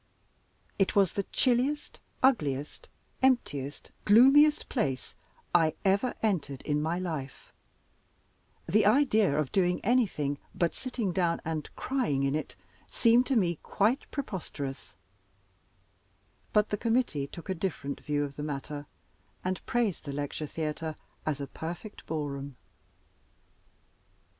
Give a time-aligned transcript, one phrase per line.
[0.79, 2.89] It was the chilliest, ugliest,
[3.21, 5.13] emptiest, gloomiest place
[5.53, 7.53] I ever entered in my life;
[8.67, 12.55] the idea of doing anything but sitting down and crying in it
[12.89, 14.95] seemed to me quite preposterous;
[16.51, 18.87] but the committee took a different view of the matter,
[19.43, 20.95] and praised the Lecture Theater
[21.27, 22.55] as a perfect ballroom.